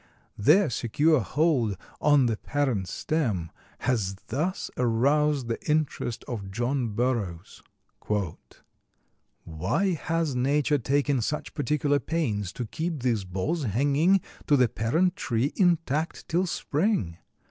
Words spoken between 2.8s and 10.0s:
stem has thus aroused the interest of John Burroughs: "Why